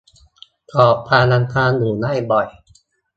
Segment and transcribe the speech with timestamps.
[0.73, 2.47] ก่อความรำคาญอยู่ได้บ่อย